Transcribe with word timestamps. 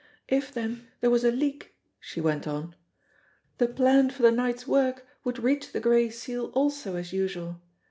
"If, 0.27 0.51
then, 0.51 0.87
there 0.99 1.11
was 1.11 1.23
a 1.23 1.29
leak," 1.29 1.75
she 1.99 2.19
went 2.19 2.47
on, 2.47 2.73
"the 3.59 3.67
plan 3.67 4.09
for 4.09 4.23
the 4.23 4.31
night's 4.31 4.65
work 4.67 5.05
would 5.23 5.37
reach 5.37 5.73
the 5.73 5.79
Gray 5.79 6.09
Seal 6.09 6.47
also 6.55 6.95
as 6.95 7.13
usual. 7.13 7.61